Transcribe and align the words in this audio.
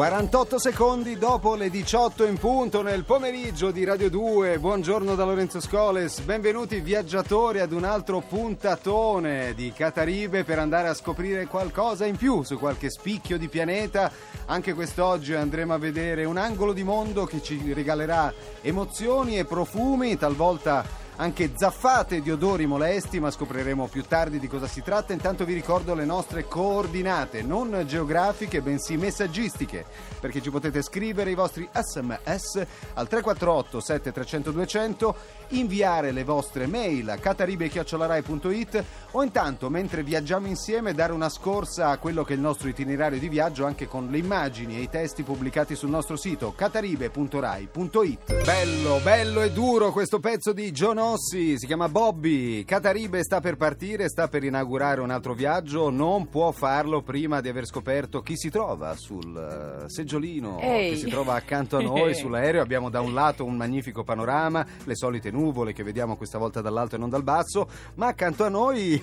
48 0.00 0.58
secondi 0.58 1.18
dopo 1.18 1.54
le 1.54 1.68
18 1.68 2.24
in 2.24 2.38
punto 2.38 2.80
nel 2.80 3.04
pomeriggio 3.04 3.70
di 3.70 3.84
Radio 3.84 4.08
2. 4.08 4.58
Buongiorno 4.58 5.14
da 5.14 5.24
Lorenzo 5.24 5.60
Scoles. 5.60 6.20
Benvenuti 6.20 6.80
viaggiatori 6.80 7.60
ad 7.60 7.72
un 7.72 7.84
altro 7.84 8.20
puntatone 8.26 9.52
di 9.52 9.70
Cataribe 9.76 10.42
per 10.42 10.58
andare 10.58 10.88
a 10.88 10.94
scoprire 10.94 11.46
qualcosa 11.46 12.06
in 12.06 12.16
più 12.16 12.42
su 12.44 12.58
qualche 12.58 12.88
spicchio 12.88 13.36
di 13.36 13.48
pianeta. 13.48 14.10
Anche 14.46 14.72
quest'oggi 14.72 15.34
andremo 15.34 15.74
a 15.74 15.78
vedere 15.78 16.24
un 16.24 16.38
angolo 16.38 16.72
di 16.72 16.82
mondo 16.82 17.26
che 17.26 17.42
ci 17.42 17.60
regalerà 17.74 18.32
emozioni 18.62 19.36
e 19.36 19.44
profumi, 19.44 20.16
talvolta 20.16 20.82
anche 21.20 21.52
zaffate 21.54 22.22
di 22.22 22.30
odori 22.30 22.64
molesti, 22.64 23.20
ma 23.20 23.30
scopriremo 23.30 23.88
più 23.88 24.02
tardi 24.04 24.38
di 24.38 24.48
cosa 24.48 24.66
si 24.66 24.82
tratta. 24.82 25.12
Intanto 25.12 25.44
vi 25.44 25.52
ricordo 25.52 25.94
le 25.94 26.06
nostre 26.06 26.46
coordinate, 26.48 27.42
non 27.42 27.84
geografiche, 27.86 28.62
bensì 28.62 28.96
messaggistiche, 28.96 29.84
perché 30.18 30.40
ci 30.40 30.50
potete 30.50 30.80
scrivere 30.80 31.30
i 31.30 31.34
vostri 31.34 31.68
sms 31.70 32.66
al 32.94 33.06
348 33.06 33.80
7300 33.80 34.50
200, 34.50 35.16
inviare 35.48 36.10
le 36.10 36.24
vostre 36.24 36.66
mail 36.66 37.10
a 37.10 37.18
cataribe.it 37.18 38.84
o 39.10 39.22
intanto, 39.22 39.68
mentre 39.68 40.02
viaggiamo 40.02 40.46
insieme, 40.46 40.94
dare 40.94 41.12
una 41.12 41.28
scorsa 41.28 41.88
a 41.88 41.98
quello 41.98 42.24
che 42.24 42.32
è 42.32 42.36
il 42.36 42.42
nostro 42.42 42.68
itinerario 42.68 43.18
di 43.18 43.28
viaggio 43.28 43.66
anche 43.66 43.86
con 43.86 44.08
le 44.10 44.16
immagini 44.16 44.78
e 44.78 44.82
i 44.82 44.88
testi 44.88 45.22
pubblicati 45.22 45.74
sul 45.74 45.90
nostro 45.90 46.16
sito 46.16 46.54
cataribe.rai.it. 46.56 48.44
Bello, 48.44 49.00
bello 49.02 49.42
e 49.42 49.52
duro 49.52 49.92
questo 49.92 50.18
pezzo 50.18 50.52
di 50.54 50.70
John 50.72 51.08
Ossi, 51.10 51.58
si 51.58 51.66
chiama 51.66 51.88
Bobby. 51.88 52.64
Cataribe 52.64 53.24
sta 53.24 53.40
per 53.40 53.56
partire, 53.56 54.08
sta 54.08 54.28
per 54.28 54.44
inaugurare 54.44 55.00
un 55.00 55.10
altro 55.10 55.34
viaggio, 55.34 55.90
non 55.90 56.28
può 56.28 56.52
farlo 56.52 57.02
prima 57.02 57.40
di 57.40 57.48
aver 57.48 57.66
scoperto 57.66 58.20
chi 58.20 58.36
si 58.36 58.48
trova 58.48 58.94
sul 58.94 59.36
eh, 59.36 59.88
seggiolino 59.88 60.60
Ehi. 60.60 60.90
che 60.90 60.96
si 60.98 61.08
trova 61.08 61.34
accanto 61.34 61.78
a 61.78 61.82
noi 61.82 62.14
sull'aereo. 62.14 62.62
Abbiamo 62.62 62.90
da 62.90 63.00
un 63.00 63.12
lato 63.12 63.44
un 63.44 63.56
magnifico 63.56 64.04
panorama, 64.04 64.64
le 64.84 64.94
solite 64.94 65.32
nuvole 65.32 65.72
che 65.72 65.82
vediamo 65.82 66.16
questa 66.16 66.38
volta 66.38 66.60
dall'alto 66.60 66.94
e 66.94 66.98
non 66.98 67.08
dal 67.08 67.24
basso, 67.24 67.68
ma 67.94 68.06
accanto 68.06 68.44
a 68.44 68.48
noi 68.48 69.02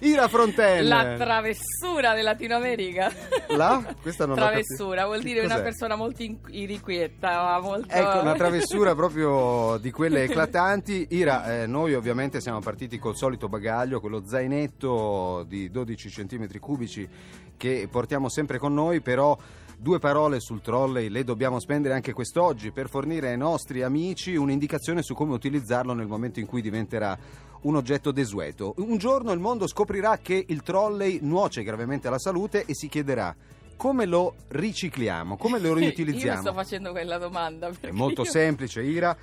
Ira 0.00 0.26
Frontella. 0.26 1.02
La 1.02 1.16
travessura 1.16 2.14
del 2.14 2.24
Latino 2.24 2.56
America. 2.56 3.12
La? 3.50 3.94
Questa 4.02 4.26
non 4.26 4.34
travessura 4.34 5.06
vuol 5.06 5.22
dire 5.22 5.38
una 5.38 5.54
cos'è? 5.54 5.62
persona 5.62 5.94
molto 5.94 6.22
in- 6.24 6.38
irrequieta, 6.48 7.60
molto... 7.62 7.94
Ecco, 7.94 8.18
una 8.20 8.34
travessura 8.34 8.96
proprio 8.96 9.78
di 9.78 9.90
quelle 10.00 10.22
eclatanti. 10.24 11.08
Ira, 11.10 11.60
eh, 11.60 11.66
noi 11.66 11.92
ovviamente 11.92 12.40
siamo 12.40 12.60
partiti 12.60 12.98
col 12.98 13.16
solito 13.16 13.50
bagaglio, 13.50 14.00
quello 14.00 14.22
zainetto 14.24 15.44
di 15.46 15.70
12 15.70 16.08
cm 16.08 16.58
cubici 16.58 17.06
che 17.54 17.86
portiamo 17.90 18.30
sempre 18.30 18.56
con 18.56 18.72
noi, 18.72 19.02
però 19.02 19.36
due 19.76 19.98
parole 19.98 20.40
sul 20.40 20.62
trolley 20.62 21.10
le 21.10 21.22
dobbiamo 21.22 21.60
spendere 21.60 21.92
anche 21.92 22.14
quest'oggi 22.14 22.70
per 22.70 22.88
fornire 22.88 23.28
ai 23.28 23.36
nostri 23.36 23.82
amici 23.82 24.36
un'indicazione 24.36 25.02
su 25.02 25.12
come 25.12 25.34
utilizzarlo 25.34 25.92
nel 25.92 26.06
momento 26.06 26.40
in 26.40 26.46
cui 26.46 26.62
diventerà 26.62 27.18
un 27.62 27.76
oggetto 27.76 28.10
desueto. 28.10 28.72
Un 28.78 28.96
giorno 28.96 29.32
il 29.32 29.38
mondo 29.38 29.66
scoprirà 29.66 30.16
che 30.22 30.42
il 30.48 30.62
trolley 30.62 31.18
nuoce 31.20 31.62
gravemente 31.62 32.08
alla 32.08 32.18
salute 32.18 32.64
e 32.64 32.74
si 32.74 32.88
chiederà 32.88 33.36
come 33.76 34.06
lo 34.06 34.34
ricicliamo, 34.48 35.36
come 35.36 35.58
lo 35.58 35.68
Io 35.72 35.74
riutilizziamo. 35.74 36.40
sto 36.40 36.54
facendo 36.54 36.90
quella 36.90 37.18
domanda. 37.18 37.70
È 37.80 37.90
molto 37.90 38.22
io- 38.22 38.30
semplice, 38.30 38.80
Ira. 38.82 39.14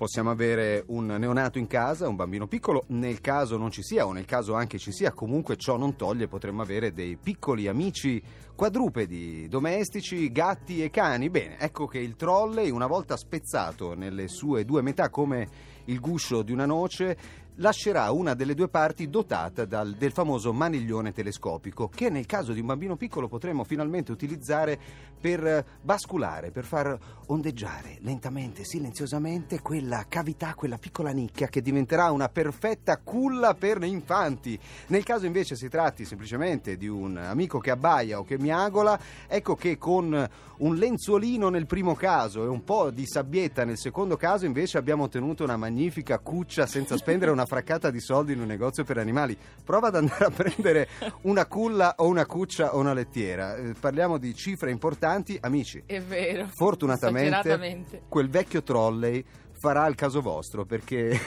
Possiamo 0.00 0.30
avere 0.30 0.82
un 0.86 1.04
neonato 1.04 1.58
in 1.58 1.66
casa, 1.66 2.08
un 2.08 2.16
bambino 2.16 2.46
piccolo, 2.46 2.84
nel 2.86 3.20
caso 3.20 3.58
non 3.58 3.70
ci 3.70 3.82
sia 3.82 4.06
o 4.06 4.12
nel 4.12 4.24
caso 4.24 4.54
anche 4.54 4.78
ci 4.78 4.92
sia, 4.92 5.12
comunque 5.12 5.58
ciò 5.58 5.76
non 5.76 5.94
toglie, 5.94 6.26
potremmo 6.26 6.62
avere 6.62 6.94
dei 6.94 7.18
piccoli 7.18 7.68
amici 7.68 8.22
quadrupedi, 8.54 9.46
domestici, 9.46 10.32
gatti 10.32 10.82
e 10.82 10.88
cani. 10.88 11.28
Bene, 11.28 11.58
ecco 11.58 11.84
che 11.84 11.98
il 11.98 12.16
trolley, 12.16 12.70
una 12.70 12.86
volta 12.86 13.18
spezzato 13.18 13.92
nelle 13.92 14.26
sue 14.28 14.64
due 14.64 14.80
metà 14.80 15.10
come 15.10 15.46
il 15.84 16.00
guscio 16.00 16.40
di 16.40 16.52
una 16.52 16.64
noce, 16.64 17.18
lascerà 17.60 18.10
una 18.10 18.34
delle 18.34 18.54
due 18.54 18.68
parti 18.68 19.08
dotata 19.08 19.64
dal- 19.64 19.94
del 19.94 20.12
famoso 20.12 20.52
maniglione 20.52 21.12
telescopico 21.12 21.88
che 21.88 22.08
nel 22.10 22.26
caso 22.26 22.52
di 22.52 22.60
un 22.60 22.66
bambino 22.66 22.96
piccolo 22.96 23.28
potremo 23.28 23.64
finalmente 23.64 24.12
utilizzare 24.12 24.78
per 25.20 25.46
eh, 25.46 25.64
basculare, 25.82 26.50
per 26.50 26.64
far 26.64 26.98
ondeggiare 27.26 27.98
lentamente, 28.00 28.64
silenziosamente 28.64 29.60
quella 29.60 30.06
cavità, 30.08 30.54
quella 30.54 30.78
piccola 30.78 31.10
nicchia 31.10 31.48
che 31.48 31.60
diventerà 31.60 32.10
una 32.10 32.28
perfetta 32.28 32.96
culla 32.96 33.54
per 33.54 33.82
infanti. 33.84 34.58
Nel 34.88 35.04
caso 35.04 35.26
invece 35.26 35.54
si 35.54 35.68
tratti 35.68 36.04
semplicemente 36.04 36.76
di 36.76 36.88
un 36.88 37.16
amico 37.16 37.58
che 37.58 37.70
abbaia 37.70 38.18
o 38.18 38.24
che 38.24 38.38
miagola, 38.38 38.98
ecco 39.28 39.54
che 39.54 39.76
con 39.76 40.28
un 40.60 40.74
lenzuolino 40.74 41.48
nel 41.48 41.66
primo 41.66 41.94
caso 41.94 42.44
e 42.44 42.46
un 42.46 42.64
po' 42.64 42.90
di 42.90 43.06
sabbietta 43.06 43.64
nel 43.64 43.78
secondo 43.78 44.16
caso 44.16 44.44
invece 44.44 44.76
abbiamo 44.78 45.04
ottenuto 45.04 45.44
una 45.44 45.56
magnifica 45.56 46.18
cuccia 46.18 46.66
senza 46.66 46.96
spendere 46.96 47.30
una 47.30 47.46
fraccata 47.50 47.90
di 47.90 48.00
soldi 48.00 48.32
in 48.32 48.40
un 48.40 48.46
negozio 48.46 48.84
per 48.84 48.96
animali. 48.96 49.36
Prova 49.64 49.88
ad 49.88 49.96
andare 49.96 50.24
a 50.24 50.30
prendere 50.30 50.88
una 51.22 51.46
culla 51.46 51.94
o 51.96 52.06
una 52.06 52.24
cuccia 52.24 52.76
o 52.76 52.78
una 52.78 52.92
lettiera. 52.92 53.56
Eh, 53.56 53.74
parliamo 53.78 54.18
di 54.18 54.32
cifre 54.36 54.70
importanti, 54.70 55.36
amici. 55.40 55.82
È 55.84 56.00
vero. 56.00 56.46
Fortunatamente 56.54 58.02
quel 58.08 58.28
vecchio 58.28 58.62
trolley 58.62 59.24
farà 59.58 59.86
il 59.88 59.96
caso 59.96 60.20
vostro 60.20 60.64
perché 60.64 61.18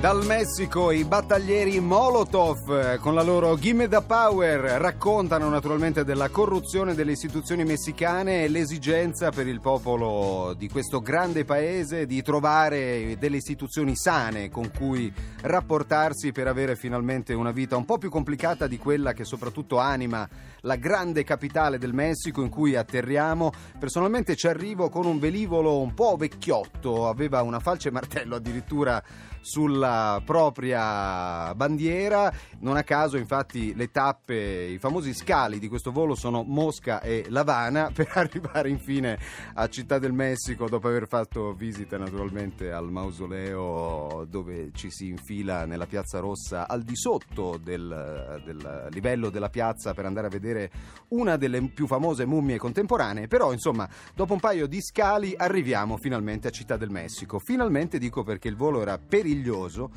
Dal 0.00 0.24
Messico 0.24 0.92
i 0.92 1.02
battaglieri 1.02 1.80
Molotov 1.80 2.70
eh, 2.70 2.98
con 2.98 3.14
la 3.16 3.22
loro 3.22 3.58
Gimme 3.58 3.88
the 3.88 4.00
Power 4.00 4.60
raccontano 4.80 5.48
naturalmente 5.48 6.04
della 6.04 6.28
corruzione 6.28 6.94
delle 6.94 7.10
istituzioni 7.10 7.64
messicane 7.64 8.44
e 8.44 8.48
l'esigenza 8.48 9.30
per 9.32 9.48
il 9.48 9.58
popolo 9.60 10.54
di 10.56 10.68
questo 10.68 11.00
grande 11.00 11.44
paese 11.44 12.06
di 12.06 12.22
trovare 12.22 13.16
delle 13.18 13.38
istituzioni 13.38 13.96
sane 13.96 14.50
con 14.50 14.70
cui 14.70 15.12
rapportarsi 15.42 16.30
per 16.30 16.46
avere 16.46 16.76
finalmente 16.76 17.34
una 17.34 17.50
vita 17.50 17.76
un 17.76 17.84
po' 17.84 17.98
più 17.98 18.08
complicata 18.08 18.68
di 18.68 18.78
quella 18.78 19.12
che 19.12 19.24
soprattutto 19.24 19.78
anima 19.78 20.28
la 20.60 20.76
grande 20.76 21.24
capitale 21.24 21.76
del 21.76 21.92
Messico 21.92 22.42
in 22.42 22.50
cui 22.50 22.76
atterriamo. 22.76 23.50
Personalmente 23.80 24.36
ci 24.36 24.46
arrivo 24.46 24.90
con 24.90 25.06
un 25.06 25.18
velivolo 25.18 25.80
un 25.80 25.92
po' 25.92 26.14
vecchiotto, 26.16 27.08
aveva 27.08 27.42
una 27.42 27.58
falce 27.58 27.88
e 27.88 27.92
martello 27.92 28.36
addirittura 28.36 29.02
sulla 29.40 30.20
propria 30.24 31.54
bandiera. 31.54 32.32
Non 32.60 32.76
a 32.76 32.82
caso, 32.82 33.16
infatti, 33.16 33.74
le 33.74 33.90
tappe, 33.90 34.34
i 34.34 34.78
famosi 34.78 35.14
scali 35.14 35.58
di 35.58 35.68
questo 35.68 35.92
volo 35.92 36.14
sono 36.14 36.42
Mosca 36.42 37.00
e 37.00 37.26
Lavana 37.28 37.90
per 37.94 38.10
arrivare 38.14 38.68
infine 38.68 39.18
a 39.54 39.68
Città 39.68 39.98
del 39.98 40.12
Messico 40.12 40.68
dopo 40.68 40.88
aver 40.88 41.06
fatto 41.08 41.52
visita 41.52 41.96
naturalmente 41.96 42.72
al 42.72 42.90
mausoleo 42.90 44.26
dove 44.28 44.70
ci 44.74 44.90
si 44.90 45.08
infila 45.08 45.64
nella 45.64 45.86
Piazza 45.86 46.18
Rossa 46.18 46.68
al 46.68 46.82
di 46.82 46.96
sotto 46.96 47.58
del, 47.62 48.42
del 48.44 48.88
livello 48.90 49.30
della 49.30 49.48
piazza 49.48 49.94
per 49.94 50.04
andare 50.04 50.26
a 50.26 50.30
vedere 50.30 50.70
una 51.08 51.36
delle 51.36 51.60
più 51.68 51.86
famose 51.86 52.26
mummie 52.26 52.58
contemporanee. 52.58 53.28
Però, 53.28 53.52
insomma, 53.52 53.88
dopo 54.14 54.32
un 54.34 54.40
paio 54.40 54.66
di 54.66 54.80
scali 54.82 55.34
arriviamo 55.36 55.96
finalmente 55.96 56.48
a 56.48 56.50
Città 56.50 56.76
del 56.76 56.90
Messico. 56.90 57.38
Finalmente 57.38 57.98
dico 57.98 58.22
perché 58.22 58.48
il 58.48 58.56
volo 58.56 58.82
era 58.82 58.98
periglioso 58.98 59.27
meraviglioso 59.28 59.90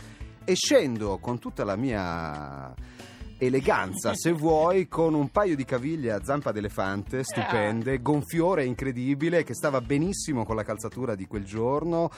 e 0.43 0.55
scendo 0.55 1.17
con 1.19 1.39
tutta 1.39 1.63
la 1.63 1.75
mia 1.75 2.73
eleganza, 3.37 4.13
se 4.13 4.31
vuoi, 4.31 4.87
con 4.87 5.13
un 5.13 5.29
paio 5.29 5.55
di 5.55 5.65
caviglie 5.65 6.11
a 6.11 6.23
zampa 6.23 6.51
d'elefante 6.51 7.23
stupende, 7.23 8.01
gonfiore 8.01 8.65
incredibile 8.65 9.43
che 9.43 9.55
stava 9.55 9.81
benissimo 9.81 10.45
con 10.45 10.55
la 10.55 10.63
calzatura 10.63 11.15
di 11.15 11.25
quel 11.25 11.43
giorno. 11.43 12.11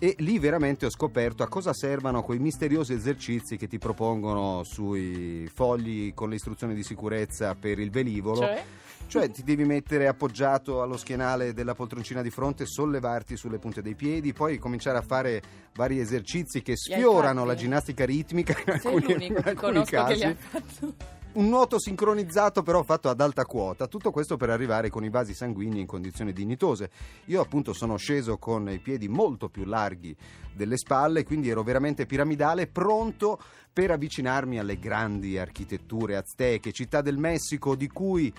E 0.00 0.16
lì 0.18 0.40
veramente 0.40 0.86
ho 0.86 0.90
scoperto 0.90 1.44
a 1.44 1.48
cosa 1.48 1.72
servano 1.72 2.24
quei 2.24 2.40
misteriosi 2.40 2.92
esercizi 2.92 3.56
che 3.56 3.68
ti 3.68 3.78
propongono 3.78 4.64
sui 4.64 5.48
fogli 5.54 6.12
con 6.14 6.28
le 6.28 6.34
istruzioni 6.34 6.74
di 6.74 6.82
sicurezza 6.82 7.54
per 7.54 7.78
il 7.78 7.90
velivolo. 7.90 8.40
Cioè? 8.40 8.64
Cioè 9.06 9.30
ti 9.30 9.44
devi 9.44 9.64
mettere 9.64 10.08
appoggiato 10.08 10.82
allo 10.82 10.96
schienale 10.96 11.52
della 11.52 11.74
poltroncina 11.74 12.20
di 12.20 12.30
fronte, 12.30 12.66
sollevarti 12.66 13.36
sulle 13.36 13.58
punte 13.58 13.80
dei 13.80 13.94
piedi, 13.94 14.32
poi 14.32 14.58
cominciare 14.58 14.98
a 14.98 15.02
fare 15.02 15.42
vari 15.74 16.00
esercizi 16.00 16.62
che 16.62 16.76
sfiorano 16.76 17.44
la 17.44 17.54
ginnastica 17.54 18.04
ritmica 18.04 18.54
Sei 18.54 18.74
alcuni, 18.74 19.12
l'unico 19.12 19.42
che 19.42 19.54
conosco 19.54 19.84
che 19.84 20.14
li 20.14 20.20
casi. 20.20 20.24
ha 20.24 20.34
fatto. 20.34 20.94
Un 21.34 21.48
nuoto 21.48 21.80
sincronizzato 21.80 22.62
però 22.62 22.84
fatto 22.84 23.08
ad 23.08 23.20
alta 23.20 23.44
quota, 23.44 23.88
tutto 23.88 24.12
questo 24.12 24.36
per 24.36 24.50
arrivare 24.50 24.88
con 24.88 25.02
i 25.02 25.10
vasi 25.10 25.34
sanguigni 25.34 25.80
in 25.80 25.86
condizioni 25.86 26.32
dignitose. 26.32 26.90
Io 27.26 27.40
appunto 27.40 27.72
sono 27.72 27.96
sceso 27.96 28.38
con 28.38 28.68
i 28.70 28.78
piedi 28.78 29.08
molto 29.08 29.48
più 29.48 29.64
larghi 29.64 30.16
delle 30.52 30.76
spalle, 30.76 31.24
quindi 31.24 31.48
ero 31.48 31.64
veramente 31.64 32.06
piramidale, 32.06 32.68
pronto 32.68 33.40
per 33.72 33.90
avvicinarmi 33.90 34.60
alle 34.60 34.78
grandi 34.78 35.36
architetture 35.36 36.16
azteche, 36.16 36.70
città 36.70 37.00
del 37.00 37.18
Messico 37.18 37.74
di 37.74 37.88
cui 37.88 38.32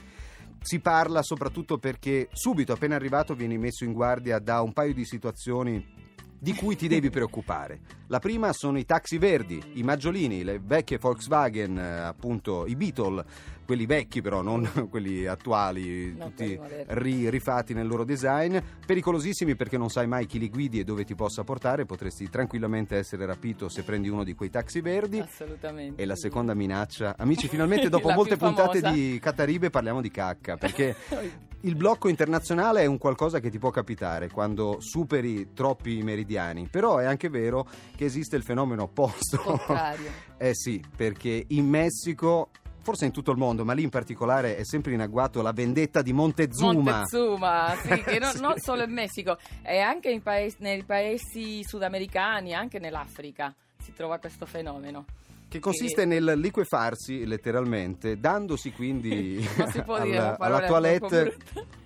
si 0.66 0.80
parla 0.80 1.22
soprattutto 1.22 1.78
perché 1.78 2.28
subito 2.34 2.74
appena 2.74 2.96
arrivato 2.96 3.36
vieni 3.36 3.56
messo 3.56 3.84
in 3.84 3.94
guardia 3.94 4.40
da 4.40 4.62
un 4.62 4.74
paio 4.74 4.96
di 4.96 5.06
situazioni 5.06 6.05
di 6.38 6.54
cui 6.54 6.76
ti 6.76 6.88
devi 6.88 7.10
preoccupare. 7.10 7.80
La 8.08 8.20
prima 8.20 8.54
sono 8.54 8.78
i 8.78 8.86
taxi 8.86 9.18
verdi, 9.18 9.62
i 9.74 9.84
maggiolini, 9.84 10.44
le 10.44 10.60
vecchie 10.64 10.98
Volkswagen, 10.98 11.78
eh, 11.78 12.00
appunto 12.02 12.66
i 12.68 12.76
Beetle, 12.76 13.26
quelli 13.66 13.86
vecchi 13.88 14.22
però, 14.22 14.42
non 14.42 14.70
quelli 14.90 15.26
attuali, 15.26 16.14
Non 16.16 16.30
tutti 16.30 16.60
ri- 16.88 17.30
rifatti 17.30 17.74
nel 17.74 17.88
loro 17.88 18.04
design, 18.04 18.58
pericolosissimi 18.86 19.56
perché 19.56 19.78
non 19.78 19.90
sai 19.90 20.08
mai 20.08 20.28
chi 20.28 20.38
li 20.38 20.50
guidi 20.50 20.80
e 20.80 20.84
dove 20.84 21.04
ti 21.04 21.16
possa 21.16 21.44
portare, 21.44 21.86
potresti 21.86 22.30
tranquillamente 22.30 22.96
essere 22.96 23.26
rapito 23.26 23.68
se 23.68 23.84
prendi 23.84 24.08
uno 24.08 24.24
di 24.24 24.36
quei 24.36 24.50
taxi 24.52 24.82
verdi. 24.82 25.20
Assolutamente. 25.20 26.02
E 26.02 26.06
la 26.06 26.16
seconda 26.16 26.54
minaccia, 26.54 27.16
amici, 27.18 27.48
finalmente 27.48 27.90
dopo 27.90 28.12
molte 28.12 28.38
puntate 28.38 28.82
di 28.82 29.18
Cataribe 29.20 29.72
parliamo 29.72 30.02
di 30.02 30.12
cacca, 30.12 30.58
perché 30.58 30.96
il 31.66 31.76
blocco 31.76 32.10
internazionale 32.10 32.82
è 32.82 32.86
un 32.86 33.00
qualcosa 33.00 33.40
che 33.40 33.50
ti 33.50 33.58
può 33.58 33.72
capitare 33.72 34.30
quando 34.30 34.78
superi 34.80 35.52
troppi 35.54 36.02
meridiani, 36.04 36.68
però 36.70 36.98
è 36.98 37.06
anche 37.06 37.28
vero 37.30 37.68
che 37.96 38.06
esiste 38.06 38.36
il 38.36 38.44
fenomeno 38.44 38.84
opposto. 38.84 39.38
Contrario. 39.38 40.12
eh 40.38 40.54
sì, 40.54 40.84
perché 40.96 41.46
in 41.50 41.68
Messico, 41.68 42.50
forse 42.82 43.06
in 43.06 43.12
tutto 43.12 43.32
il 43.32 43.38
mondo, 43.38 43.66
ma 43.66 43.74
lì 43.74 43.82
in 43.82 43.90
particolare 43.90 44.58
è 44.58 44.64
sempre 44.64 44.94
in 44.94 45.02
agguato 45.02 45.42
la 45.42 45.54
vendetta 45.54 46.04
di 46.04 46.14
Montezuma. 46.14 46.72
Montezuma, 46.72 47.76
sì, 47.82 47.90
che 48.04 48.20
non, 48.20 48.32
Sì. 48.32 48.42
non 48.42 48.54
solo 48.60 48.84
in 48.84 48.92
Messico, 48.92 49.38
è 49.64 49.80
anche 49.80 50.12
in 50.12 50.22
paesi- 50.22 50.58
nei 50.60 50.84
paesi 50.84 51.64
sudamericani, 51.64 52.54
anche 52.54 52.78
nell'Africa 52.78 53.52
si 53.82 53.92
trova 53.92 54.20
questo 54.20 54.46
fenomeno. 54.46 55.06
Che 55.56 55.62
consiste 55.62 56.04
nel 56.04 56.34
liquefarsi 56.36 57.26
letteralmente, 57.26 58.20
dandosi 58.20 58.74
quindi 58.74 59.40
alla, 59.88 60.38
alla 60.38 60.66
toilette 60.66 61.38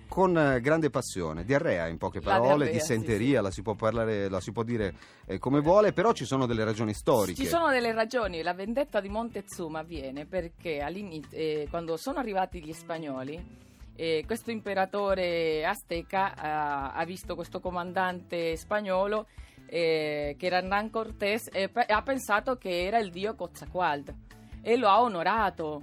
con 0.08 0.36
eh, 0.36 0.60
grande 0.60 0.90
passione. 0.90 1.44
Diarrea 1.44 1.86
in 1.86 1.96
poche 1.96 2.18
parole, 2.18 2.64
diarrea, 2.64 2.72
dissenteria, 2.72 3.38
sì, 3.38 3.44
la 3.44 3.50
si 3.52 3.62
può 3.62 3.74
parlare, 3.74 4.28
la 4.28 4.40
si 4.40 4.50
può 4.50 4.64
dire 4.64 4.94
eh, 5.24 5.38
come 5.38 5.60
vuole, 5.60 5.92
però 5.92 6.12
ci 6.12 6.24
sono 6.24 6.46
delle 6.46 6.64
ragioni 6.64 6.92
storiche. 6.94 7.40
Ci 7.40 7.48
sono 7.48 7.68
delle 7.70 7.92
ragioni, 7.92 8.42
la 8.42 8.54
vendetta 8.54 9.00
di 9.00 9.08
Montezuma 9.08 9.78
avviene 9.78 10.26
perché 10.26 10.80
all'inizio, 10.80 11.38
eh, 11.38 11.68
quando 11.70 11.96
sono 11.96 12.18
arrivati 12.18 12.60
gli 12.60 12.72
spagnoli, 12.72 13.68
eh, 13.94 14.24
questo 14.26 14.50
imperatore 14.50 15.64
azteca 15.64 16.34
ha 16.92 17.04
visto 17.04 17.36
questo 17.36 17.60
comandante 17.60 18.56
spagnolo 18.56 19.26
eh, 19.66 20.34
che 20.38 20.46
Hernán 20.46 20.90
Cortés 20.90 21.48
e 21.52 21.68
pe- 21.68 21.86
ha 21.86 22.02
pensato 22.02 22.56
che 22.56 22.86
era 22.86 22.98
il 22.98 23.10
dio 23.10 23.34
Quetzalcoatl 23.34 24.14
e 24.62 24.76
lo 24.76 24.88
ha 24.88 25.00
onorato. 25.00 25.82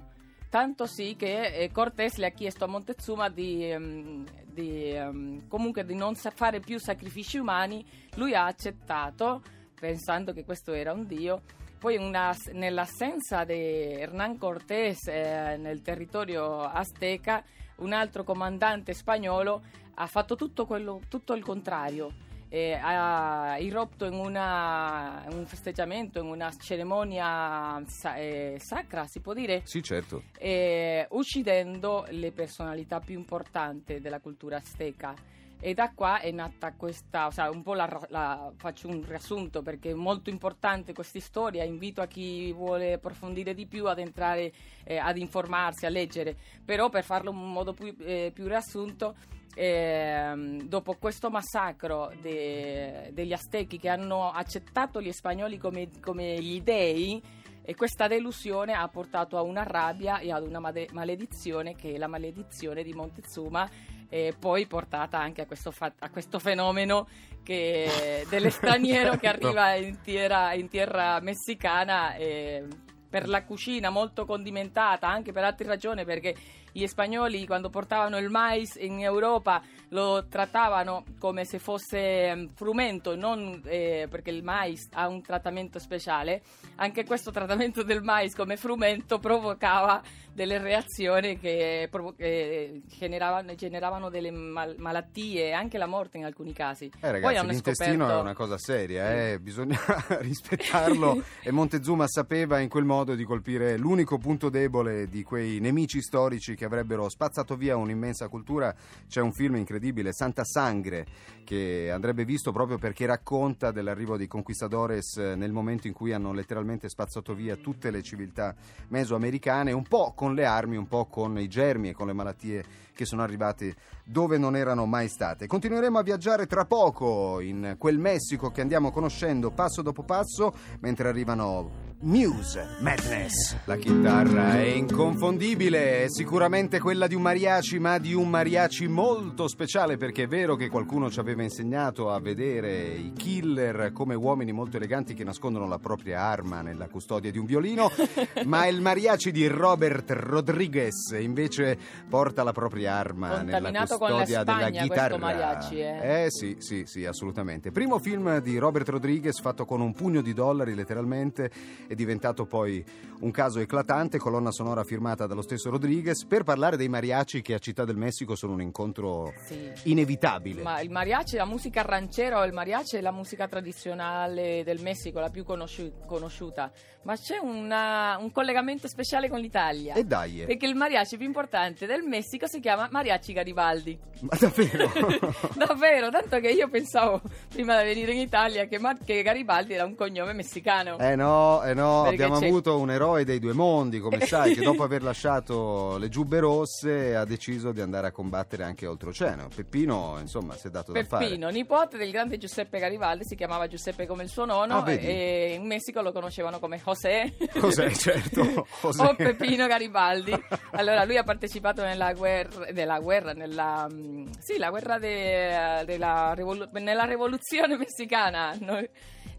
Tanto 0.50 0.86
sì 0.86 1.14
che 1.16 1.46
eh, 1.46 1.70
Cortés 1.70 2.16
le 2.16 2.26
ha 2.26 2.30
chiesto 2.30 2.64
a 2.64 2.68
Montezuma 2.68 3.28
di, 3.28 3.70
ehm, 3.70 4.24
di, 4.46 4.90
ehm, 4.90 5.46
comunque 5.46 5.84
di 5.84 5.94
non 5.94 6.14
fare 6.14 6.60
più 6.60 6.78
sacrifici 6.78 7.38
umani, 7.38 7.84
lui 8.16 8.34
ha 8.34 8.46
accettato 8.46 9.42
pensando 9.78 10.32
che 10.32 10.44
questo 10.44 10.72
era 10.72 10.92
un 10.92 11.06
dio. 11.06 11.42
Poi 11.78 11.96
una- 11.96 12.34
nell'assenza 12.52 13.44
di 13.44 13.52
Hernán 13.54 14.36
Cortés 14.38 15.06
eh, 15.06 15.56
nel 15.58 15.82
territorio 15.82 16.62
azteca, 16.62 17.44
un 17.76 17.92
altro 17.92 18.24
comandante 18.24 18.92
spagnolo 18.94 19.62
ha 19.94 20.06
fatto 20.06 20.34
tutto, 20.34 20.66
quello, 20.66 21.00
tutto 21.08 21.34
il 21.34 21.44
contrario. 21.44 22.26
Eh, 22.50 22.72
ha 22.80 23.58
irrotto 23.58 24.06
in 24.06 24.14
una- 24.14 25.22
un 25.32 25.44
festeggiamento, 25.44 26.18
in 26.20 26.26
una 26.26 26.50
cerimonia 26.58 27.82
sa- 27.86 28.16
eh, 28.16 28.56
sacra, 28.58 29.06
si 29.06 29.20
può 29.20 29.34
dire, 29.34 29.60
Sì, 29.64 29.82
certo. 29.82 30.22
eh, 30.38 31.06
uccidendo 31.10 32.06
le 32.08 32.32
personalità 32.32 33.00
più 33.00 33.18
importanti 33.18 34.00
della 34.00 34.20
cultura 34.20 34.56
azteca. 34.56 35.14
E 35.60 35.74
da 35.74 35.90
qua 35.92 36.20
è 36.20 36.30
nata 36.30 36.72
questa, 36.72 37.26
o 37.26 37.30
sea, 37.32 37.50
un 37.50 37.62
po' 37.64 37.74
la, 37.74 38.00
la- 38.10 38.52
faccio 38.56 38.86
un 38.88 39.04
riassunto 39.04 39.60
perché 39.60 39.90
è 39.90 39.94
molto 39.94 40.30
importante 40.30 40.92
questa 40.94 41.18
storia, 41.18 41.64
invito 41.64 42.00
a 42.00 42.06
chi 42.06 42.52
vuole 42.52 42.92
approfondire 42.92 43.54
di 43.54 43.66
più 43.66 43.86
ad 43.88 43.98
entrare, 43.98 44.52
eh, 44.84 44.98
ad 44.98 45.18
informarsi, 45.18 45.84
a 45.84 45.88
leggere, 45.88 46.36
però 46.64 46.88
per 46.90 47.02
farlo 47.02 47.30
in 47.32 47.38
modo 47.38 47.72
più, 47.74 47.92
eh, 47.98 48.30
più 48.32 48.46
riassunto, 48.46 49.16
ehm, 49.58 50.62
dopo 50.68 50.94
questo 50.98 51.30
massacro 51.30 52.12
de- 52.20 53.10
degli 53.12 53.32
aztechi 53.32 53.78
che 53.78 53.88
hanno 53.88 54.30
accettato 54.30 55.00
gli 55.00 55.10
spagnoli 55.10 55.58
come, 55.58 55.88
come 56.00 56.40
gli 56.40 56.60
dei, 56.62 57.20
e 57.62 57.74
questa 57.74 58.06
delusione 58.06 58.72
ha 58.72 58.86
portato 58.88 59.36
a 59.36 59.42
una 59.42 59.64
rabbia 59.64 60.20
e 60.20 60.32
ad 60.32 60.42
una 60.46 60.60
made- 60.60 60.88
maledizione 60.92 61.74
che 61.74 61.92
è 61.92 61.98
la 61.98 62.06
maledizione 62.06 62.82
di 62.82 62.94
Montezuma 62.94 63.68
e 64.08 64.34
poi 64.38 64.66
portata 64.66 65.18
anche 65.18 65.42
a 65.42 65.46
questo, 65.46 65.70
fa- 65.70 65.92
a 65.98 66.08
questo 66.08 66.38
fenomeno 66.38 67.06
che- 67.42 68.24
dell'straniero 68.30 69.16
che 69.16 69.26
arriva 69.28 69.74
in 69.74 70.00
terra, 70.02 70.54
in 70.54 70.68
terra 70.68 71.20
messicana 71.20 72.14
e 72.14 72.64
per 73.08 73.28
la 73.28 73.42
cucina 73.42 73.90
molto 73.90 74.24
condimentata, 74.24 75.08
anche 75.08 75.32
per 75.32 75.42
altre 75.44 75.66
ragioni, 75.66 76.04
perché 76.04 76.34
gli 76.78 76.86
spagnoli 76.86 77.44
quando 77.46 77.70
portavano 77.70 78.18
il 78.18 78.30
mais 78.30 78.76
in 78.76 79.00
Europa 79.00 79.60
lo 79.90 80.26
trattavano 80.28 81.04
come 81.18 81.44
se 81.44 81.58
fosse 81.58 82.34
mm, 82.34 82.46
frumento, 82.54 83.16
non, 83.16 83.60
eh, 83.64 84.06
perché 84.08 84.30
il 84.30 84.42
mais 84.42 84.88
ha 84.92 85.08
un 85.08 85.22
trattamento 85.22 85.78
speciale. 85.78 86.42
Anche 86.76 87.04
questo 87.04 87.30
trattamento 87.30 87.82
del 87.82 88.02
mais 88.02 88.34
come 88.34 88.56
frumento 88.56 89.18
provocava 89.18 90.02
delle 90.38 90.58
reazioni 90.58 91.36
che, 91.36 91.88
provo- 91.90 92.14
che 92.16 92.82
generavano, 92.86 93.56
generavano 93.56 94.08
delle 94.08 94.30
mal- 94.30 94.76
malattie 94.78 95.48
e 95.48 95.52
anche 95.52 95.78
la 95.78 95.86
morte 95.86 96.18
in 96.18 96.24
alcuni 96.24 96.52
casi. 96.52 96.84
Eh 96.84 96.90
Poi 97.00 97.10
ragazzi, 97.10 97.36
hanno 97.36 97.50
l'intestino 97.50 98.04
scoperto- 98.04 98.18
è 98.18 98.20
una 98.20 98.34
cosa 98.34 98.56
seria, 98.56 99.30
eh, 99.32 99.40
bisogna 99.40 99.78
rispettarlo 100.20 101.24
e 101.42 101.50
Montezuma 101.50 102.06
sapeva 102.06 102.60
in 102.60 102.68
quel 102.68 102.84
modo 102.84 103.16
di 103.16 103.24
colpire 103.24 103.76
l'unico 103.76 104.18
punto 104.18 104.48
debole 104.48 105.08
di 105.08 105.24
quei 105.24 105.58
nemici 105.58 106.00
storici 106.00 106.54
che 106.54 106.64
avrebbero 106.68 107.08
spazzato 107.08 107.56
via 107.56 107.76
un'immensa 107.76 108.28
cultura. 108.28 108.74
C'è 109.08 109.20
un 109.20 109.32
film 109.32 109.56
incredibile, 109.56 110.12
Santa 110.12 110.44
Sangre, 110.44 111.06
che 111.44 111.90
andrebbe 111.90 112.24
visto 112.24 112.52
proprio 112.52 112.78
perché 112.78 113.06
racconta 113.06 113.72
dell'arrivo 113.72 114.16
dei 114.16 114.28
conquistadores 114.28 115.16
eh, 115.16 115.34
nel 115.34 115.52
momento 115.52 115.86
in 115.86 115.92
cui 115.92 116.12
hanno 116.12 116.32
letteralmente 116.32 116.88
spazzato 116.88 117.34
via 117.34 117.56
tutte 117.56 117.90
le 117.90 118.02
civiltà 118.02 118.54
mesoamericane, 118.88 119.72
un 119.72 119.84
po' 119.84 120.12
con 120.14 120.34
le 120.34 120.44
armi, 120.44 120.76
un 120.76 120.86
po' 120.86 121.06
con 121.06 121.38
i 121.38 121.48
germi 121.48 121.88
e 121.88 121.92
con 121.92 122.06
le 122.06 122.12
malattie 122.12 122.64
che 122.94 123.04
sono 123.04 123.22
arrivati 123.22 123.72
dove 124.04 124.38
non 124.38 124.56
erano 124.56 124.84
mai 124.84 125.08
state. 125.08 125.46
Continueremo 125.46 125.98
a 125.98 126.02
viaggiare 126.02 126.46
tra 126.46 126.64
poco 126.64 127.40
in 127.40 127.76
quel 127.78 127.96
Messico 127.98 128.50
che 128.50 128.60
andiamo 128.60 128.90
conoscendo 128.90 129.50
passo 129.50 129.82
dopo 129.82 130.02
passo 130.02 130.52
mentre 130.80 131.08
arrivano 131.08 131.87
Muse 132.00 132.76
Madness. 132.78 133.56
La 133.64 133.74
chitarra 133.74 134.52
è 134.52 134.66
inconfondibile, 134.66 136.04
è 136.04 136.08
sicuramente 136.08 136.78
quella 136.78 137.08
di 137.08 137.16
un 137.16 137.22
mariachi, 137.22 137.80
ma 137.80 137.98
di 137.98 138.14
un 138.14 138.28
mariachi 138.28 138.86
molto 138.86 139.48
speciale 139.48 139.96
perché 139.96 140.22
è 140.22 140.26
vero 140.28 140.54
che 140.54 140.68
qualcuno 140.68 141.10
ci 141.10 141.18
aveva 141.18 141.42
insegnato 141.42 142.12
a 142.12 142.20
vedere 142.20 142.86
i 142.90 143.12
killer 143.14 143.90
come 143.92 144.14
uomini 144.14 144.52
molto 144.52 144.76
eleganti 144.76 145.12
che 145.14 145.24
nascondono 145.24 145.66
la 145.66 145.80
propria 145.80 146.20
arma 146.20 146.60
nella 146.60 146.86
custodia 146.86 147.32
di 147.32 147.38
un 147.38 147.46
violino, 147.46 147.90
ma 148.46 148.64
il 148.68 148.80
mariachi 148.80 149.32
di 149.32 149.48
Robert 149.48 150.08
Rodriguez 150.10 151.16
invece 151.18 151.76
porta 152.08 152.44
la 152.44 152.52
propria 152.52 152.94
arma 152.94 153.42
nella 153.42 153.54
Contaminato 153.58 153.98
con 153.98 154.10
la 154.10 154.16
custodia 154.18 154.44
della 154.44 154.70
chitarra. 154.70 155.18
mariachi, 155.18 155.80
eh. 155.80 156.24
Eh 156.24 156.30
sì, 156.30 156.58
sì, 156.60 156.84
sì, 156.86 157.04
assolutamente. 157.04 157.72
Primo 157.72 157.98
film 157.98 158.38
di 158.38 158.56
Robert 158.56 158.88
Rodriguez 158.88 159.40
fatto 159.40 159.64
con 159.64 159.80
un 159.80 159.92
pugno 159.92 160.20
di 160.20 160.32
dollari 160.32 160.76
letteralmente, 160.76 161.50
è 161.88 161.94
diventato 161.94 162.44
poi 162.44 162.84
un 163.20 163.30
caso 163.32 163.58
eclatante, 163.58 164.18
colonna 164.18 164.52
sonora 164.52 164.84
firmata 164.84 165.26
dallo 165.26 165.42
stesso 165.42 165.70
Rodriguez, 165.70 166.24
per 166.26 166.44
parlare 166.44 166.76
dei 166.76 166.88
mariachi 166.88 167.40
che 167.42 167.54
a 167.54 167.58
Città 167.58 167.84
del 167.84 167.96
Messico 167.96 168.36
sono 168.36 168.52
un 168.52 168.60
incontro 168.62 169.32
Sì. 169.46 169.72
inevitabile. 169.84 170.62
Ma 170.62 170.80
il 170.80 170.90
mariachi, 170.90 171.36
la 171.36 171.46
musica 171.46 171.82
ranchera 171.82 172.38
o 172.38 172.44
il 172.44 172.52
mariachi 172.52 172.96
è 172.96 173.00
la 173.00 173.10
musica 173.10 173.48
tradizionale 173.48 174.62
del 174.64 174.80
Messico, 174.82 175.18
la 175.18 175.30
più 175.30 175.44
conosciu- 175.44 176.04
conosciuta. 176.06 176.70
Ma 177.04 177.16
c'è 177.16 177.38
una- 177.38 178.16
un 178.20 178.30
collegamento 178.30 178.86
speciale 178.86 179.28
con 179.28 179.40
l'Italia. 179.40 179.94
E 179.94 180.04
dai. 180.04 180.44
Perché 180.46 180.66
il 180.66 180.74
mariachi 180.74 181.16
più 181.16 181.26
importante 181.26 181.86
del 181.86 182.02
Messico 182.02 182.46
si 182.46 182.60
chiama 182.60 182.88
Mariachi 182.90 183.32
Garibaldi. 183.32 183.98
ma 184.20 184.36
davvero? 184.38 184.90
Davvero, 185.56 186.10
tanto 186.10 186.38
che 186.40 186.48
io 186.50 186.68
pensavo 186.68 187.20
prima 187.48 187.78
di 187.80 187.88
venire 187.88 188.12
in 188.12 188.18
Italia 188.18 188.66
che, 188.66 188.78
Mar- 188.78 188.98
che 189.04 189.22
Garibaldi 189.22 189.74
era 189.74 189.84
un 189.84 189.94
cognome 189.94 190.32
messicano. 190.32 190.98
Eh 190.98 191.14
no, 191.16 191.62
eh 191.62 191.72
no, 191.74 191.77
Perché 191.84 192.08
abbiamo 192.22 192.38
c'è- 192.40 192.46
avuto 192.46 192.78
un 192.78 192.90
eroe 192.90 193.24
dei 193.24 193.38
due 193.38 193.52
mondi, 193.52 194.00
come 194.00 194.20
sai, 194.26 194.54
che 194.54 194.62
dopo 194.62 194.82
aver 194.82 195.02
lasciato 195.02 195.96
le 195.98 196.08
giubbe 196.08 196.38
rosse 196.40 197.14
ha 197.16 197.24
deciso 197.24 197.72
di 197.72 197.80
andare 197.80 198.06
a 198.08 198.10
combattere 198.12 198.64
anche 198.64 198.86
oltreoceano. 198.86 199.48
Peppino, 199.54 200.16
insomma, 200.20 200.54
si 200.56 200.66
è 200.68 200.70
dato 200.70 200.92
da 200.92 201.02
fare. 201.04 201.24
Peppino, 201.26 201.48
nipote 201.48 201.96
del 201.96 202.10
grande 202.10 202.36
Giuseppe 202.38 202.78
Garibaldi, 202.78 203.24
si 203.24 203.34
chiamava 203.36 203.66
Giuseppe 203.66 204.06
come 204.06 204.22
il 204.24 204.28
suo 204.28 204.44
nonno 204.44 204.82
Ah, 204.82 204.90
e 204.90 205.54
in 205.54 205.66
Messico 205.66 206.00
lo 206.02 206.12
conoscevano 206.12 206.58
come 206.58 206.80
José. 206.84 207.34
Cos'è, 207.58 207.90
certo, 207.90 208.66
José. 208.80 209.02
o 209.06 209.14
Peppino 209.14 209.66
Garibaldi. 209.66 210.32
Allora 210.72 211.04
lui 211.04 211.16
ha 211.16 211.22
partecipato 211.24 211.82
nella 211.82 212.12
guerra, 212.12 212.66
nella 212.72 212.98
guerra, 213.00 213.32
nella, 213.32 213.86
mm, 213.92 214.26
sì, 214.38 214.56
la 214.58 214.70
guerra 214.70 214.98
de- 214.98 215.82
della 215.84 216.32
rivolu- 216.34 216.70
nella 216.78 217.04
rivoluzione 217.04 217.76
messicana. 217.76 218.56
no? 218.60 218.82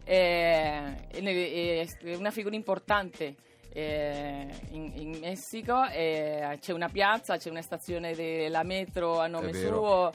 Eh, 0.04 1.08
è 1.10 2.14
una 2.16 2.30
figura 2.30 2.54
importante. 2.54 3.34
eh, 3.72 4.48
in, 4.72 4.92
in 4.96 5.18
Messico 5.20 5.84
eh, 5.86 6.58
c'è 6.60 6.72
una 6.72 6.88
piazza, 6.88 7.36
c'è 7.36 7.50
una 7.50 7.62
stazione 7.62 8.14
della 8.14 8.64
metro 8.64 9.20
a 9.20 9.28
nome 9.28 9.52
suo, 9.52 10.12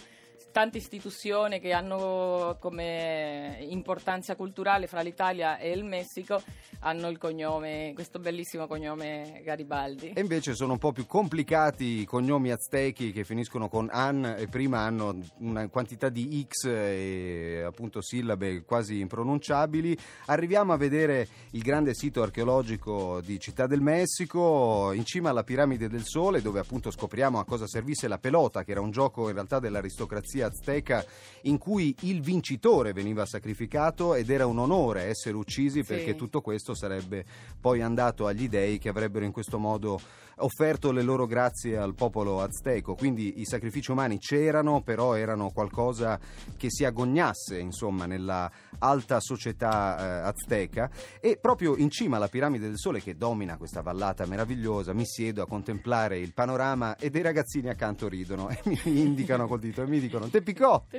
tante 0.55 0.77
istituzioni 0.77 1.59
che 1.59 1.73
hanno 1.73 2.55
come 2.61 3.57
importanza 3.67 4.37
culturale 4.37 4.87
fra 4.87 5.01
l'Italia 5.01 5.57
e 5.57 5.71
il 5.71 5.83
Messico 5.83 6.41
hanno 6.79 7.09
il 7.09 7.17
cognome, 7.17 7.91
questo 7.93 8.19
bellissimo 8.19 8.65
cognome 8.65 9.41
Garibaldi. 9.43 10.13
E 10.13 10.21
invece 10.21 10.55
sono 10.55 10.71
un 10.73 10.77
po' 10.77 10.93
più 10.93 11.05
complicati 11.07 11.99
i 11.99 12.05
cognomi 12.05 12.51
aztechi 12.51 13.11
che 13.11 13.25
finiscono 13.25 13.67
con 13.67 13.89
an 13.91 14.35
e 14.37 14.47
prima 14.47 14.79
hanno 14.79 15.17
una 15.39 15.67
quantità 15.67 16.07
di 16.07 16.47
X 16.47 16.67
e 16.67 17.63
appunto 17.65 18.01
sillabe 18.01 18.63
quasi 18.63 18.99
impronunciabili. 18.99 19.97
Arriviamo 20.27 20.71
a 20.71 20.77
vedere 20.77 21.27
il 21.51 21.63
grande 21.63 21.93
sito 21.93 22.21
archeologico 22.21 23.19
di 23.19 23.41
Città 23.41 23.67
del 23.67 23.81
Messico, 23.81 24.93
in 24.93 25.03
cima 25.03 25.31
alla 25.31 25.43
piramide 25.43 25.89
del 25.89 26.05
Sole, 26.05 26.41
dove 26.41 26.59
appunto 26.61 26.91
scopriamo 26.91 27.39
a 27.39 27.45
cosa 27.45 27.67
servisse 27.67 28.07
la 28.07 28.19
pelota, 28.19 28.63
che 28.63 28.71
era 28.71 28.79
un 28.79 28.91
gioco 28.91 29.27
in 29.27 29.33
realtà 29.33 29.59
dell'aristocrazia 29.59 30.43
azteca 30.45 31.03
in 31.43 31.57
cui 31.57 31.95
il 32.01 32.21
vincitore 32.21 32.91
veniva 32.93 33.25
sacrificato 33.25 34.15
ed 34.15 34.29
era 34.29 34.45
un 34.47 34.57
onore 34.57 35.03
essere 35.03 35.35
uccisi 35.35 35.83
Sì. 35.83 35.93
perché 35.93 36.15
tutto 36.15 36.41
questo 36.41 36.73
sarebbe 36.73 37.23
poi 37.59 37.81
andato 37.81 38.25
agli 38.25 38.49
dei 38.49 38.77
che 38.79 38.89
avrebbero 38.89 39.25
in 39.25 39.31
questo 39.31 39.59
modo 39.59 39.99
offerto 40.37 40.91
le 40.91 41.01
loro 41.01 41.27
grazie 41.27 41.77
al 41.77 41.93
popolo 41.93 42.41
azteco. 42.41 42.95
Quindi 42.95 43.39
i 43.39 43.45
sacrifici 43.45 43.91
umani 43.91 44.17
c'erano, 44.19 44.81
però 44.81 45.15
erano 45.15 45.49
qualcosa 45.51 46.19
che 46.57 46.69
si 46.69 46.83
agognasse, 46.83 47.57
insomma, 47.59 48.05
nella 48.05 48.51
alta 48.79 49.19
società 49.21 49.97
eh, 49.97 50.27
azteca. 50.27 50.89
E 51.21 51.37
proprio 51.39 51.77
in 51.77 51.89
cima 51.89 52.17
alla 52.17 52.27
piramide 52.27 52.67
del 52.67 52.77
Sole, 52.77 53.01
che 53.01 53.15
domina 53.15 53.55
questa 53.55 53.81
vallata 53.81 54.25
meravigliosa, 54.25 54.93
mi 54.93 55.05
siedo 55.05 55.41
a 55.41 55.47
contemplare 55.47 56.19
il 56.19 56.33
panorama 56.33 56.97
e 56.97 57.09
dei 57.09 57.21
ragazzini 57.21 57.69
accanto 57.69 58.09
ridono 58.09 58.49
e 58.49 58.59
mi 58.65 58.99
indicano 58.99 59.47
col 59.47 59.59
dito 59.59 59.83
e 59.83 59.87
mi 59.87 59.99
dicono: 60.01 60.27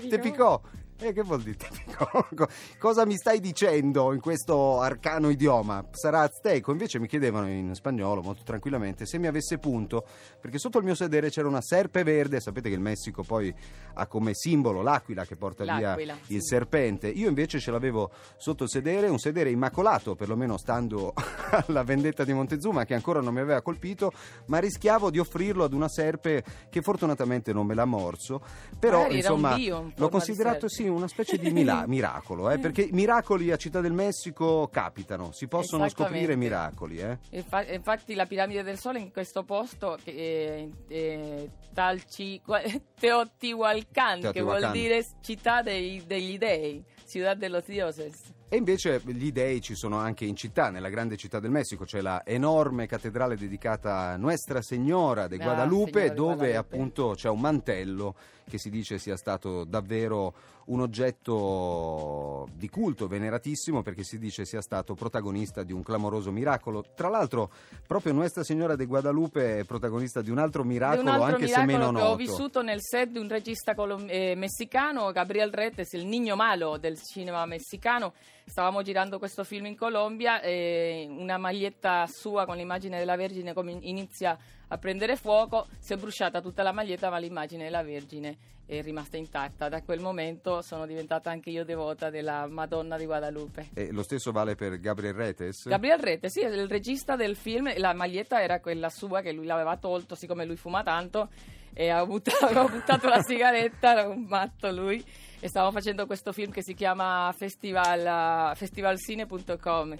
Te 0.08 0.18
picò, 0.18 0.60
Te 0.96 1.04
te 1.06 1.06
picò?" 1.06 1.06
picò. 1.06 1.08
E 1.08 1.12
che 1.12 1.22
vuol 1.22 1.42
dire 1.42 1.56
te 1.58 1.68
picò? 1.70 2.26
Co- 2.34 2.48
Cosa 2.78 3.04
mi 3.06 3.16
stai 3.16 3.40
dicendo 3.40 4.12
in 4.12 4.20
questo 4.20 4.80
arcano 4.80 5.28
idioma? 5.30 5.84
Sarà 5.90 6.20
azteco? 6.22 6.72
Invece 6.72 6.98
mi 6.98 7.06
chiedevano 7.06 7.48
in 7.48 7.74
spagnolo 7.74 8.22
molto 8.22 8.42
tranquillamente 8.42 9.06
se 9.06 9.18
mi 9.18 9.26
avesse 9.26 9.58
punto, 9.58 10.04
perché 10.40 10.58
sotto 10.58 10.78
il 10.78 10.84
mio 10.84 10.94
sedere 10.94 11.30
c'era 11.30 11.48
una 11.48 11.60
serpe 11.60 12.02
verde. 12.02 12.40
Sapete 12.40 12.68
che 12.68 12.74
il 12.74 12.80
Messico 12.80 13.22
poi 13.22 13.54
ha 13.94 14.06
come 14.06 14.34
simbolo 14.34 14.82
l'aquila 14.82 15.24
che 15.24 15.36
porta 15.36 15.64
via 15.64 15.80
L'aquila, 15.80 16.16
il 16.28 16.40
sì. 16.40 16.46
serpente. 16.48 17.08
Io 17.08 17.28
invece 17.28 17.58
ce 17.58 17.70
l'avevo 17.70 18.10
sotto 18.36 18.64
il 18.64 18.70
sedere, 18.70 19.08
un 19.08 19.18
sedere 19.18 19.50
immacolato, 19.50 20.14
perlomeno 20.14 20.56
stando 20.58 21.12
alla 21.66 21.82
vendetta 21.82 22.24
di 22.24 22.32
Montezuma, 22.32 22.84
che 22.84 22.94
ancora 22.94 23.20
non 23.20 23.34
mi 23.34 23.40
aveva 23.40 23.62
colpito, 23.62 24.12
ma 24.46 24.58
rischiavo 24.58 25.10
di 25.10 25.18
offrirlo 25.18 25.64
ad 25.64 25.72
una 25.72 25.88
serpe 25.88 26.44
che 26.68 26.82
fortunatamente 26.82 27.52
non 27.52 27.66
me 27.66 27.74
l'ha 27.74 27.84
morso. 27.84 28.40
Però, 28.78 28.98
Magari 28.98 29.16
insomma, 29.16 29.56
l'ho 29.94 30.08
considerato 30.08 30.68
serpe. 30.68 30.84
Una 30.88 31.08
specie 31.08 31.36
di 31.38 31.50
mila- 31.52 31.86
miracolo, 31.86 32.50
eh, 32.50 32.58
perché 32.58 32.88
miracoli 32.92 33.50
a 33.52 33.56
Città 33.56 33.80
del 33.80 33.92
Messico 33.92 34.68
capitano, 34.72 35.32
si 35.32 35.46
possono 35.48 35.88
scoprire 35.88 36.36
miracoli. 36.36 36.98
Eh. 36.98 37.18
Infa- 37.30 37.66
Infatti 37.72 38.14
la 38.14 38.26
piramide 38.26 38.62
del 38.62 38.78
Sole 38.78 38.98
in 39.00 39.10
questo 39.12 39.42
posto, 39.44 39.98
è, 40.04 40.66
è 40.88 41.48
Talci- 41.72 42.40
Teotihuacan, 42.98 44.30
che 44.32 44.40
vuol 44.40 44.70
dire 44.72 45.04
città 45.20 45.62
dei- 45.62 46.02
degli 46.06 46.38
dei, 46.38 46.84
ciudad 47.06 47.36
de 47.36 47.48
los 47.48 47.64
dioses. 47.66 48.34
E 48.48 48.56
invece 48.56 49.02
gli 49.04 49.32
dei 49.32 49.60
ci 49.60 49.74
sono 49.74 49.96
anche 49.98 50.24
in 50.24 50.36
città, 50.36 50.70
nella 50.70 50.88
grande 50.88 51.16
città 51.16 51.40
del 51.40 51.50
Messico, 51.50 51.84
c'è 51.84 52.00
la 52.00 52.22
enorme 52.24 52.86
cattedrale 52.86 53.36
dedicata 53.36 54.10
a 54.10 54.16
Nuestra 54.16 54.62
Signora 54.62 55.26
de 55.26 55.36
Ah, 55.36 55.42
Guadalupe, 55.42 56.10
di 56.10 56.14
dove 56.14 56.34
Guadalupe. 56.36 56.56
appunto 56.56 57.12
c'è 57.16 57.28
un 57.28 57.40
mantello 57.40 58.14
che 58.48 58.58
si 58.58 58.70
dice 58.70 58.98
sia 58.98 59.16
stato 59.16 59.64
davvero 59.64 60.54
un 60.66 60.80
oggetto 60.80 62.48
di 62.54 62.68
culto 62.68 63.06
veneratissimo 63.06 63.82
perché 63.82 64.02
si 64.02 64.18
dice 64.18 64.44
sia 64.44 64.60
stato 64.60 64.94
protagonista 64.94 65.62
di 65.62 65.72
un 65.72 65.82
clamoroso 65.82 66.30
miracolo. 66.30 66.84
Tra 66.94 67.08
l'altro, 67.08 67.50
proprio 67.86 68.12
Nuestra 68.12 68.44
Signora 68.44 68.76
de 68.76 68.86
Guadalupe 68.86 69.58
è 69.58 69.64
protagonista 69.64 70.22
di 70.22 70.30
un 70.30 70.38
altro 70.38 70.64
miracolo, 70.64 71.02
un 71.02 71.08
altro 71.08 71.24
anche 71.24 71.48
se 71.48 71.60
miracolo 71.60 71.66
meno 71.66 71.98
che 71.98 72.04
ho 72.04 72.08
noto. 72.10 72.16
vissuto 72.16 72.62
nel 72.62 72.80
set 72.80 73.10
di 73.10 73.18
un 73.18 73.28
regista 73.28 73.74
colom- 73.74 74.08
eh, 74.08 74.34
messicano, 74.36 75.10
Gabriel 75.12 75.52
Retes, 75.52 75.92
il 75.92 76.06
Niño 76.06 76.36
Malo 76.36 76.76
del 76.78 76.98
cinema 77.00 77.44
messicano, 77.46 78.12
stavamo 78.44 78.82
girando 78.82 79.18
questo 79.18 79.44
film 79.44 79.66
in 79.66 79.76
Colombia 79.76 80.40
e 80.40 81.06
una 81.08 81.36
maglietta 81.36 82.06
sua 82.08 82.44
con 82.44 82.56
l'immagine 82.56 82.98
della 82.98 83.16
Vergine 83.16 83.52
com- 83.52 83.78
inizia 83.80 84.38
a 84.68 84.78
prendere 84.78 85.16
fuoco, 85.16 85.66
si 85.78 85.92
è 85.92 85.96
bruciata 85.96 86.40
tutta 86.40 86.62
la 86.62 86.72
maglietta 86.72 87.10
ma 87.10 87.18
l'immagine 87.18 87.64
della 87.64 87.82
Vergine 87.82 88.36
è 88.66 88.82
rimasta 88.82 89.16
intatta. 89.16 89.68
Da 89.68 89.82
quel 89.82 90.00
momento 90.00 90.60
sono 90.60 90.86
diventata 90.86 91.30
anche 91.30 91.50
io 91.50 91.64
devota 91.64 92.10
della 92.10 92.46
Madonna 92.48 92.96
di 92.96 93.06
Guadalupe. 93.06 93.68
E 93.74 93.92
lo 93.92 94.02
stesso 94.02 94.32
vale 94.32 94.56
per 94.56 94.78
Gabriel 94.80 95.14
Retes? 95.14 95.68
Gabriel 95.68 95.98
Rete, 95.98 96.28
sì, 96.28 96.40
è 96.40 96.48
il 96.48 96.68
regista 96.68 97.14
del 97.14 97.36
film, 97.36 97.72
la 97.78 97.94
maglietta 97.94 98.42
era 98.42 98.60
quella 98.60 98.90
sua 98.90 99.20
che 99.20 99.32
lui 99.32 99.46
l'aveva 99.46 99.76
tolto, 99.76 100.14
siccome 100.14 100.44
lui 100.44 100.56
fuma 100.56 100.82
tanto 100.82 101.28
e 101.72 101.90
ha 101.90 102.04
buttato, 102.04 102.46
aveva 102.46 102.66
buttato 102.68 103.08
la 103.08 103.22
sigaretta, 103.22 103.92
era 103.92 104.08
un 104.08 104.24
matto 104.24 104.70
lui 104.72 105.04
e 105.38 105.48
stavamo 105.48 105.72
facendo 105.72 106.06
questo 106.06 106.32
film 106.32 106.50
che 106.50 106.62
si 106.62 106.74
chiama 106.74 107.32
Festival, 107.36 108.56
festivalcine.com 108.56 109.96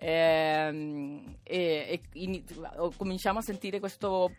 e, 0.00 1.30
e 1.42 2.00
in- 2.14 2.42
cominciamo 2.96 3.38
a 3.40 3.42
sentire 3.42 3.80
questo 3.80 4.32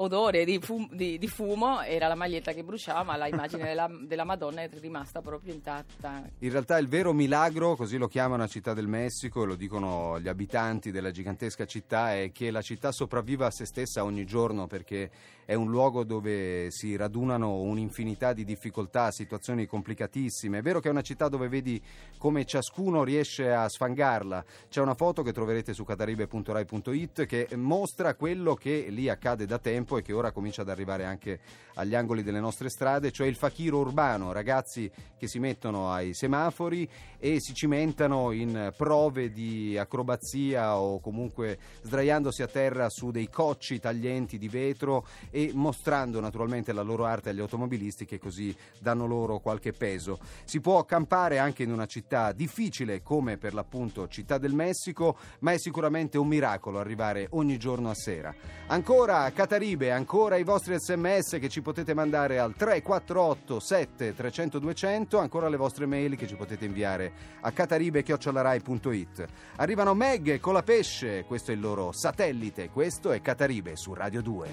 odore 0.00 0.44
di, 0.44 0.58
fum- 0.60 0.92
di- 0.92 1.18
di 1.18 1.28
fumo, 1.28 1.80
era 1.82 2.08
la 2.08 2.14
maglietta 2.14 2.52
che 2.52 2.62
bruciava 2.62 3.02
ma 3.02 3.24
l'immagine 3.24 3.64
della, 3.64 3.88
della 4.02 4.24
Madonna 4.24 4.62
è 4.62 4.70
rimasta 4.80 5.20
proprio 5.20 5.52
intatta. 5.54 6.22
In 6.38 6.50
realtà 6.50 6.78
il 6.78 6.88
vero 6.88 7.12
milagro, 7.12 7.76
così 7.76 7.96
lo 7.96 8.08
chiamano 8.08 8.42
a 8.42 8.46
Città 8.46 8.74
del 8.74 8.86
Messico 8.86 9.42
e 9.42 9.46
lo 9.46 9.54
dicono 9.54 10.18
gli 10.20 10.28
abitanti 10.28 10.90
della 10.90 11.10
gigantesca 11.10 11.64
città, 11.64 12.14
è 12.14 12.30
che 12.32 12.50
la 12.50 12.62
città 12.62 12.92
sopravviva 12.92 13.46
a 13.46 13.50
se 13.50 13.64
stessa 13.64 14.04
ogni 14.04 14.24
giorno 14.24 14.66
perché 14.66 15.10
è 15.48 15.54
un 15.54 15.70
luogo 15.70 16.04
dove 16.04 16.70
si 16.70 16.94
radunano 16.94 17.54
un'infinità 17.60 18.34
di 18.34 18.44
difficoltà, 18.44 19.10
situazioni 19.10 19.64
complicatissime. 19.64 20.58
È 20.58 20.62
vero 20.62 20.78
che 20.78 20.88
è 20.88 20.90
una 20.90 21.00
città 21.00 21.28
dove 21.28 21.48
vedi 21.48 21.82
come 22.18 22.44
ciascuno 22.44 23.02
riesce 23.02 23.50
a 23.50 23.66
sfangarla. 23.66 24.44
C'è 24.68 24.82
una 24.82 24.92
foto 24.92 25.22
che 25.22 25.32
troverete 25.32 25.72
su 25.72 25.84
cataribe.rai.it 25.84 27.24
che 27.24 27.48
mostra 27.56 28.14
quello 28.14 28.54
che 28.54 28.88
lì 28.90 29.08
accade 29.08 29.46
da 29.46 29.58
tempo 29.58 29.87
e 29.96 30.02
che 30.02 30.12
ora 30.12 30.32
comincia 30.32 30.62
ad 30.62 30.68
arrivare 30.68 31.04
anche 31.04 31.40
agli 31.74 31.94
angoli 31.94 32.22
delle 32.22 32.40
nostre 32.40 32.68
strade, 32.68 33.12
cioè 33.12 33.26
il 33.26 33.36
fakiro 33.36 33.78
urbano, 33.78 34.32
ragazzi 34.32 34.90
che 35.16 35.28
si 35.28 35.38
mettono 35.38 35.90
ai 35.90 36.12
semafori 36.14 36.88
e 37.18 37.40
si 37.40 37.54
cimentano 37.54 38.32
in 38.32 38.72
prove 38.76 39.30
di 39.30 39.76
acrobazia 39.78 40.78
o 40.78 41.00
comunque 41.00 41.58
sdraiandosi 41.82 42.42
a 42.42 42.46
terra 42.46 42.88
su 42.90 43.10
dei 43.10 43.28
cocci 43.28 43.80
taglienti 43.80 44.38
di 44.38 44.48
vetro 44.48 45.06
e 45.30 45.52
mostrando 45.54 46.20
naturalmente 46.20 46.72
la 46.72 46.82
loro 46.82 47.04
arte 47.04 47.30
agli 47.30 47.40
automobilisti 47.40 48.04
che 48.04 48.18
così 48.18 48.54
danno 48.78 49.06
loro 49.06 49.38
qualche 49.38 49.72
peso. 49.72 50.18
Si 50.44 50.60
può 50.60 50.84
campare 50.84 51.38
anche 51.38 51.62
in 51.62 51.72
una 51.72 51.86
città 51.86 52.32
difficile 52.32 53.02
come 53.02 53.36
per 53.38 53.54
l'appunto 53.54 54.08
Città 54.08 54.38
del 54.38 54.54
Messico, 54.54 55.16
ma 55.40 55.52
è 55.52 55.58
sicuramente 55.58 56.18
un 56.18 56.26
miracolo 56.26 56.78
arrivare 56.78 57.26
ogni 57.30 57.56
giorno 57.56 57.90
a 57.90 57.94
sera. 57.94 58.34
Ancora 58.66 59.30
Cataribe, 59.78 59.92
ancora 59.92 60.36
i 60.36 60.42
vostri 60.42 60.76
sms 60.76 61.38
che 61.38 61.48
ci 61.48 61.62
potete 61.62 61.94
mandare 61.94 62.40
al 62.40 62.54
348 62.54 63.60
7 63.60 64.14
300 64.14 64.58
200, 64.58 65.18
ancora 65.18 65.48
le 65.48 65.56
vostre 65.56 65.86
mail 65.86 66.16
che 66.16 66.26
ci 66.26 66.34
potete 66.34 66.64
inviare 66.64 67.12
a 67.40 67.52
cataribe.it. 67.52 69.26
Arrivano 69.56 69.94
Meg 69.94 70.28
e 70.28 70.40
Colapesce, 70.40 71.24
questo 71.24 71.52
è 71.52 71.54
il 71.54 71.60
loro 71.60 71.92
satellite, 71.92 72.70
questo 72.70 73.12
è 73.12 73.20
Cataribe 73.20 73.76
su 73.76 73.94
Radio 73.94 74.20
2. 74.20 74.48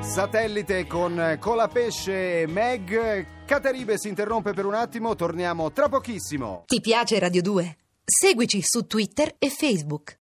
Satellite 0.00 0.86
con 0.86 1.36
Colapesce 1.38 2.42
e 2.42 2.46
Meg. 2.48 3.44
Cataribe 3.46 3.98
si 3.98 4.08
interrompe 4.08 4.52
per 4.52 4.66
un 4.66 4.74
attimo, 4.74 5.14
torniamo 5.14 5.70
tra 5.70 5.88
pochissimo. 5.88 6.64
Ti 6.66 6.80
piace 6.80 7.18
Radio 7.20 7.42
2? 7.42 7.76
Seguici 8.04 8.60
su 8.62 8.86
Twitter 8.86 9.36
e 9.38 9.48
Facebook. 9.48 10.18